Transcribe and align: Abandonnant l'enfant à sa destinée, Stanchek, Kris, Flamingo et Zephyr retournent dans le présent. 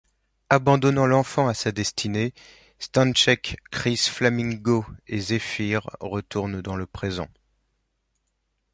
Abandonnant 0.49 1.05
l'enfant 1.05 1.47
à 1.47 1.53
sa 1.53 1.71
destinée, 1.71 2.33
Stanchek, 2.79 3.57
Kris, 3.69 3.97
Flamingo 4.09 4.83
et 5.05 5.19
Zephyr 5.19 5.87
retournent 5.99 6.63
dans 6.63 6.75
le 6.75 6.87
présent. 6.87 7.27